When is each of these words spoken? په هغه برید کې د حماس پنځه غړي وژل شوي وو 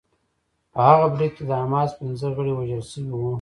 په 0.73 0.79
هغه 0.87 1.07
برید 1.13 1.31
کې 1.37 1.43
د 1.49 1.51
حماس 1.61 1.89
پنځه 1.99 2.27
غړي 2.35 2.51
وژل 2.53 2.83
شوي 2.91 3.13
وو 3.15 3.29